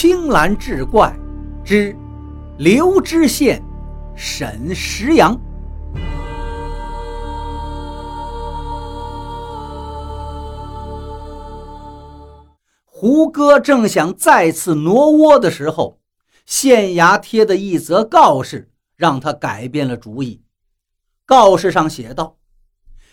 [0.00, 1.12] 青蓝志怪
[1.64, 1.92] 之
[2.56, 3.60] 刘知县
[4.14, 5.36] 沈石阳。
[12.84, 15.98] 胡歌正想再次挪窝的时候，
[16.46, 20.40] 县衙贴的一则告示让他改变了主意。
[21.26, 22.36] 告示上写道：“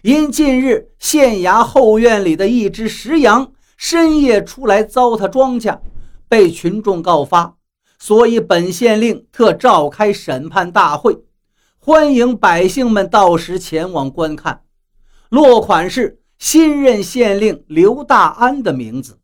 [0.00, 5.78] 因近日县衙后院里的一只石羊深夜出来糟蹋庄稼。”
[6.30, 7.56] 被群众告发，
[7.98, 11.24] 所以本县令特召开审判大会，
[11.80, 14.62] 欢迎百姓们到时前往观看。
[15.28, 19.18] 落款是新任县令刘大安的名字。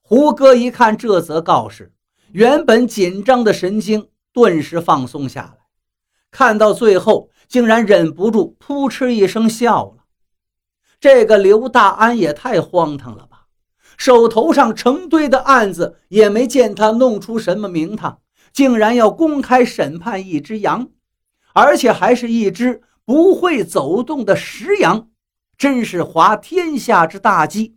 [0.00, 1.92] 胡歌一看这则告示，
[2.32, 5.66] 原本紧张的神经顿时放松下来，
[6.30, 10.04] 看到最后竟然忍不住扑哧一声笑了。
[10.98, 13.35] 这个刘大安也太荒唐了吧！
[13.96, 18.20] 手头上成堆的案子，也没见他弄出什么名堂，
[18.52, 20.88] 竟然要公开审判一只羊，
[21.54, 25.08] 而且还是一只不会走动的石羊，
[25.56, 27.76] 真是滑天下之大稽。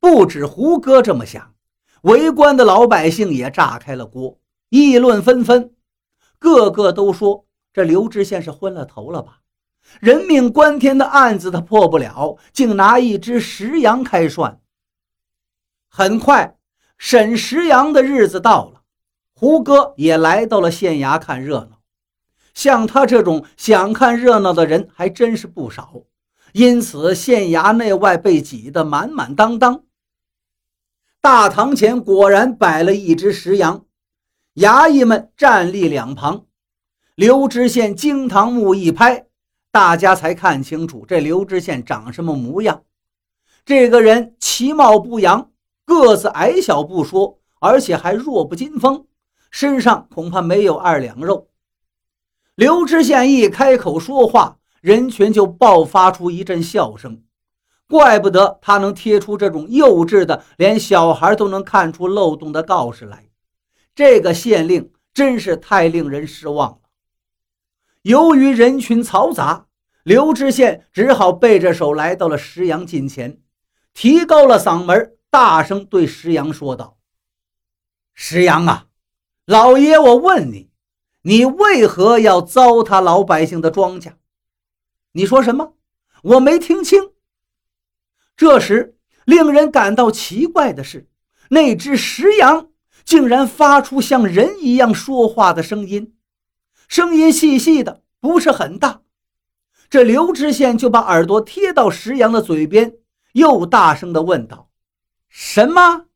[0.00, 1.54] 不止胡歌这么想，
[2.02, 5.72] 围观的老百姓也炸开了锅，议论纷纷，
[6.38, 9.40] 个个都说这刘知县是昏了头了吧？
[10.00, 14.60] 人命关天的案子他破不了，竟拿一只石羊开涮。
[15.98, 16.56] 很快，
[16.96, 18.82] 沈石阳的日子到了，
[19.34, 21.80] 胡歌也来到了县衙看热闹。
[22.54, 26.04] 像他这种想看热闹的人还真是不少，
[26.52, 29.82] 因此县衙内外被挤得满满当当。
[31.20, 33.84] 大堂前果然摆了一只石羊，
[34.54, 36.44] 衙役们站立两旁。
[37.16, 39.26] 刘知县惊堂木一拍。
[39.72, 42.84] 大家才看清楚这刘知县长什么模样。
[43.64, 45.50] 这个人其貌不扬，
[45.88, 49.06] 个子矮小不说，而且还弱不禁风，
[49.50, 51.48] 身上恐怕没有二两肉。
[52.54, 57.22] 刘知县一开口说话，人群就爆发出一阵笑声。
[57.88, 63.30] 怪不得他能贴出这种幼稚的、连小孩都能看出漏洞的告示来。
[63.94, 66.78] 这个县令真是太令人失望了。
[68.02, 69.68] 由于人群嘈杂，
[70.02, 73.40] 刘知县只好背着手来到了石羊近前，
[73.94, 76.98] 提高了嗓门，大声对石羊说道
[78.14, 78.86] ：“石羊啊，
[79.44, 80.70] 老爷，我问你，
[81.22, 84.14] 你为何要糟蹋老百姓的庄稼？
[85.12, 85.74] 你说什么？
[86.22, 87.12] 我没听清。”
[88.36, 91.08] 这时，令人感到奇怪的是，
[91.50, 92.70] 那只石羊
[93.04, 96.16] 竟然发出像人一样说话的声音。
[96.88, 99.02] 声音细细的，不是很大。
[99.90, 102.94] 这刘知县就把耳朵贴到石羊的嘴边，
[103.32, 104.67] 又大声地问道
[105.28, 106.06] ：“什么？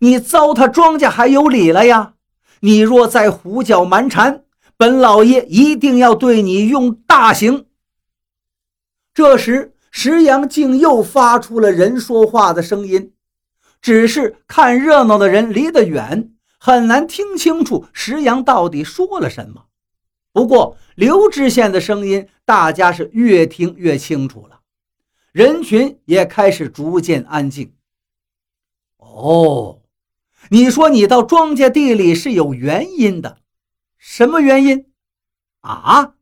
[0.00, 2.14] 你糟蹋庄稼还有理了呀？
[2.60, 4.44] 你若再胡搅蛮缠，
[4.76, 7.66] 本老爷一定要对你用大刑。”
[9.14, 13.12] 这时，石羊竟又发出了人说话的声音，
[13.80, 19.64] 只是看热闹的人离得远，很难听清楚石羊到底说了什么。
[20.32, 24.60] 不过，刘知县的声音，大家是越听越清楚了，
[25.32, 27.72] 人群也开始逐渐安静。
[29.18, 29.82] 哦，
[30.50, 33.38] 你说你到庄稼地里是有原因的，
[33.96, 34.86] 什么原因？
[35.60, 36.14] 啊，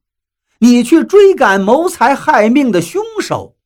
[0.60, 3.56] 你去追赶谋财害命的凶手。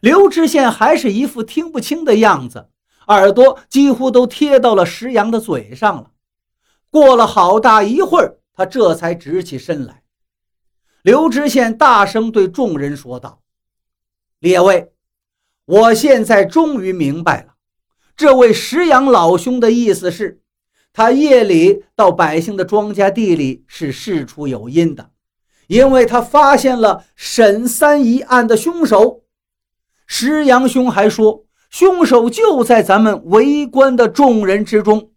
[0.00, 2.68] 刘知县还是一副听不清的样子，
[3.08, 6.12] 耳朵几乎都贴到了石羊的嘴上了。
[6.90, 8.38] 过了好大一会儿。
[8.56, 10.04] 他这才直起身来。
[11.02, 13.42] 刘知县大声对众人说道
[14.38, 14.92] ：“列位，
[15.64, 17.53] 我现在终于明白了，
[18.16, 20.40] 这位石羊老兄的意思是，
[20.92, 25.10] 他夜里到百姓的庄稼地里是事出有因的，
[25.66, 29.24] 因为他发现了沈三一案的凶手。
[30.06, 35.12] 石羊兄还说，凶手就在咱们围观的众人之中。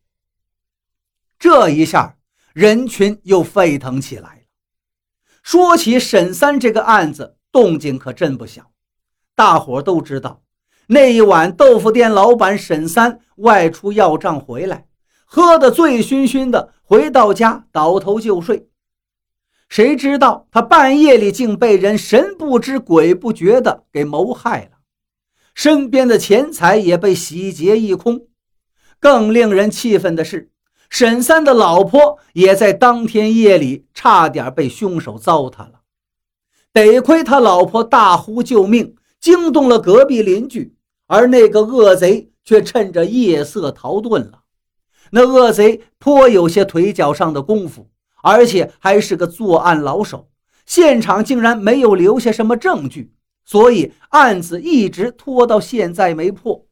[1.38, 2.16] 这一下。”
[2.58, 4.42] 人群又沸腾起来了。
[5.44, 8.72] 说起沈三这个案子，动静可真不小。
[9.36, 10.42] 大伙都知道，
[10.88, 14.88] 那一晚豆腐店老板沈三外出要账回来，
[15.26, 18.70] 喝得醉醺醺的，回到家倒头就睡。
[19.68, 24.78] 谁知道他半夜里竟被人神不知鬼不觉的给谋害了，
[25.54, 28.28] 身边的钱财也被洗劫一空。
[29.00, 30.52] 更令人气愤的是。
[30.90, 35.82] 沈三的老婆也在当天夜里差点被凶手糟蹋了，
[36.72, 40.77] 得亏他老婆大呼救命，惊动了隔壁邻居，
[41.08, 44.44] 而那个恶贼却趁着夜色逃遁了。
[45.12, 47.90] 那恶贼颇有些腿脚上的功夫，
[48.22, 50.30] 而且还是个作案老手。
[50.66, 53.14] 现场竟然没有留下什么证据，
[53.46, 56.66] 所以案子一直拖到现在没破。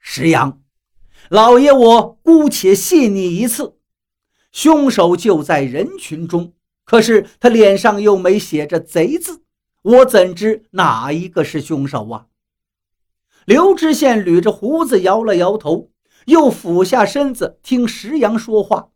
[0.00, 0.60] 石阳，
[1.28, 3.76] 老爷，我姑且信你一次，
[4.50, 6.52] 凶手就在人群中，
[6.84, 9.42] 可是他脸上又没写着“贼”字，
[9.82, 12.26] 我怎知哪一个是凶手啊？
[13.48, 15.88] 刘知县捋着胡子摇了摇头，
[16.26, 18.90] 又俯下身子听石阳说话。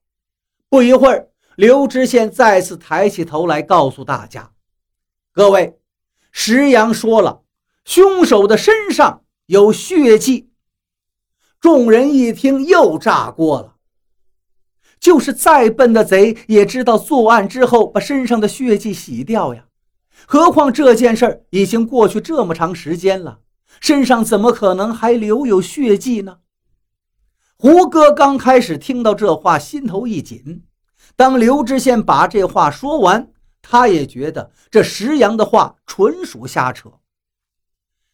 [0.68, 1.30] 不一会儿。
[1.56, 4.52] 刘知县再次抬起头来，告诉大家
[5.32, 5.78] ：“各位，
[6.32, 7.40] 石阳说了，
[7.86, 10.50] 凶手的身上有血迹。”
[11.58, 13.76] 众人一听，又炸锅了。
[15.00, 19.64] 就是再笨的贼，也知道作案之后把身上的血迹洗掉呀。
[20.26, 23.38] 何况这件事已经过去这么长时间了，
[23.80, 26.38] 身上怎么可能还留有血迹呢？
[27.56, 30.64] 胡歌刚开始听到这话，心头一紧。
[31.14, 33.30] 当刘知县把这话说完，
[33.60, 36.90] 他也觉得这石阳的话纯属瞎扯。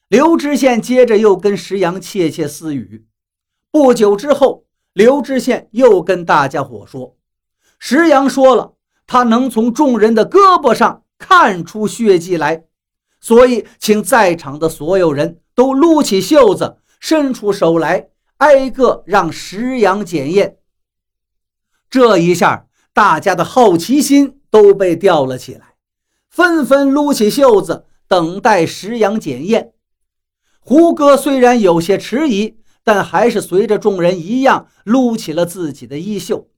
[0.09, 3.07] 刘知县接着又跟石阳窃窃私语。
[3.71, 4.65] 不久之后，
[4.95, 7.17] 刘知县又跟大家伙说
[7.79, 8.75] ：“石阳说了，
[9.07, 12.65] 他能从众人的胳膊上看出血迹来，
[13.21, 20.59] 所以请在场的所有人都撸起袖子，伸出手来，挨个让石阳检验。”
[21.91, 22.67] 这一下。
[22.95, 25.77] 大家的好奇心都被吊了起来，
[26.29, 29.73] 纷纷撸起袖子，等待石阳检验。
[30.59, 36.49] 胡歌虽然有些迟疑，但还是随着众人一样撸起了自己的衣袖。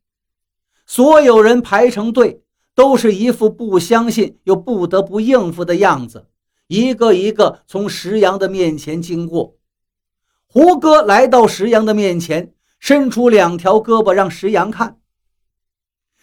[0.86, 2.42] 所有人排成队，
[2.74, 6.29] 都是一副不相信又不得不应付的样子，
[6.70, 9.56] 一个一个从石阳的面前经过。
[10.46, 15.00] 胡歌来到石阳的面前，伸出两条胳膊让石阳看。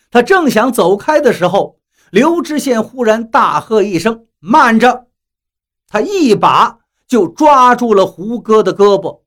[0.10, 5.08] 他正想走开的时候，刘知县忽然大喝一声：“慢着！”
[5.90, 9.24] 他一把就抓住了胡歌的胳膊。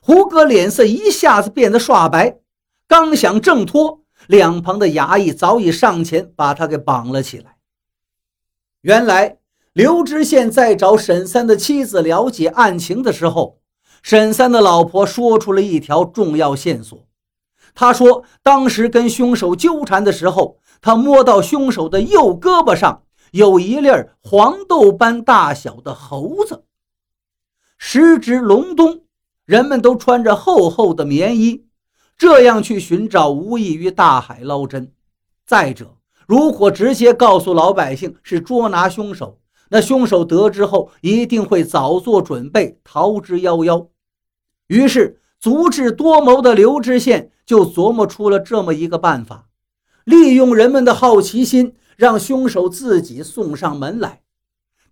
[0.00, 2.38] 胡歌脸色一下子变得刷白，
[2.86, 7.56] 刚想挣脱，两旁的衙役早已上前把他给绑了起来。
[8.82, 9.38] 原来，
[9.74, 13.58] 刘知县在找沈三的妻子了解案情的时候，
[14.04, 16.96] 沈三的老婆说出了一条重要线索。
[17.74, 23.88] 他说，当时跟凶手纠缠的时候，他摸到凶手的右胳膊上有一粒
[24.20, 26.62] 黄豆般大小的猴子。
[27.76, 29.00] 时值隆冬，
[29.44, 31.66] 人们都穿着厚厚的棉衣，
[32.16, 34.92] 这样去寻找无异于大海捞针。
[35.44, 35.96] 再者，
[36.28, 43.88] 如果直接告诉老百姓是捉拿凶手，那凶手得知后一定会早做准备，逃之夭夭。
[44.68, 45.20] 于是。
[45.40, 49.50] 足智多谋的刘知县就琢磨出了这么一个办法，
[50.04, 54.22] 利用人们的好奇心，让凶手自己送上门来。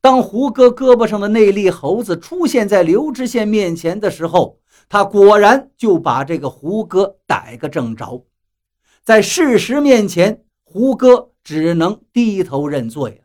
[0.02, 4.58] 当胡歌胳膊上的那粒猴子出现在刘知县面前的时候，
[4.90, 8.26] 他果然就把这个胡歌逮个正着。
[9.02, 13.21] 在事实面前，胡歌只能低头认罪。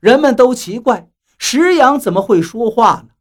[0.00, 3.14] 人们都奇怪石羊怎么会说话呢？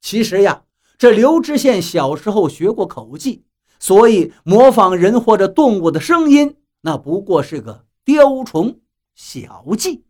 [0.00, 0.62] 其实呀。
[0.98, 3.44] 这刘知县小时候学过口技，
[3.78, 8.80] 所以模仿人或者动物的声音，那不过是个雕虫
[9.14, 10.04] 小技。